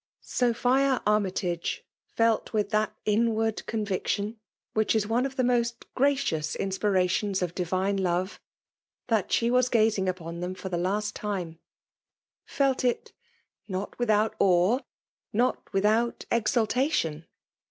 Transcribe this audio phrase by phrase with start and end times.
[0.23, 4.39] Sophia Armytage felt with that inward conviction,
[4.73, 8.25] which is one of the most gracious inspiratipns of divine }ore,
[9.07, 11.59] thai slie ^as gazing upon tKem for tlte labt time;
[12.49, 13.13] ^eltf it>
[13.69, 14.83] notmthout avre,
[15.35, 17.25] nof tnih 'out exultatioii.